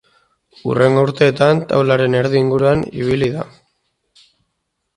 Hurrengo 0.69 1.03
urteetan 1.07 1.61
taularen 1.73 2.17
erdi 2.21 2.41
inguruan 2.45 2.83
ibili 3.05 3.33
da. 3.37 3.49